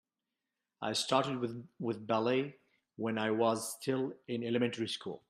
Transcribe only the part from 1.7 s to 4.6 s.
with ballet when I was still in